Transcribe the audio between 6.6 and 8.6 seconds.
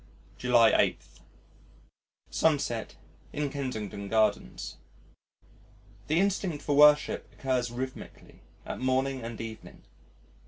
for worship occurs rhythmically